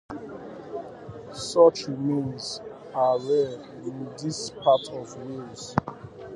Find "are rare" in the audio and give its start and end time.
2.95-3.61